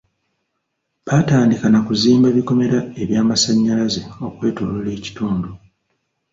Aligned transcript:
Baatandika 1.05 1.65
na 1.71 1.79
kuzimba 1.87 2.27
bikomera 2.37 2.79
eby'amasannyalaze 3.01 4.01
okwetoloola 4.27 4.89
ekitundu. 4.97 5.51